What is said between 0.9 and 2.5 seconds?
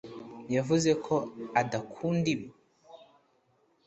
ko adakunda ibi